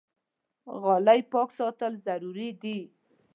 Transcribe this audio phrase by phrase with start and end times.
[0.81, 2.77] غالۍ پاک ساتل ضروري دي.